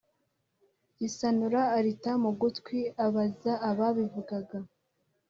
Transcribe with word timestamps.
gisanura 0.99 1.61
arita 1.77 2.11
mu 2.23 2.31
gutwi. 2.39 2.79
abaza 3.05 3.53
ababivugaga, 3.69 4.57